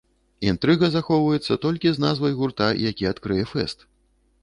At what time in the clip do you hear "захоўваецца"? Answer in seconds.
0.93-1.59